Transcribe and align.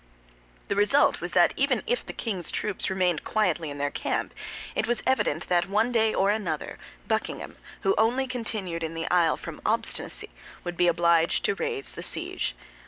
The 0.67 0.75
result 0.75 1.21
was 1.21 1.33
that 1.33 1.53
even 1.55 1.83
if 1.85 2.03
the 2.03 2.11
king's 2.11 2.49
troops 2.49 2.89
remained 2.89 3.23
quietly 3.23 3.69
in 3.69 3.77
their 3.77 3.91
camp, 3.91 4.33
it 4.73 4.87
was 4.87 5.03
evident 5.05 5.47
that 5.47 5.65
some 5.65 5.91
day 5.91 6.11
or 6.11 6.31
other, 6.31 6.79
Buckingham, 7.07 7.55
who 7.81 7.93
only 7.99 8.25
continued 8.25 8.81
in 8.83 8.95
the 8.95 9.07
Isle 9.11 9.37
from 9.37 9.61
obstinacy, 9.63 10.31
would 10.63 10.75
be 10.75 10.87
obliged 10.87 11.45
to 11.45 11.53
raise 11.53 11.91
the 11.91 12.01
siege. 12.01 12.55